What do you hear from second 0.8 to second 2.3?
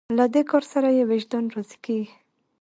یې وجدان راضي کېږي.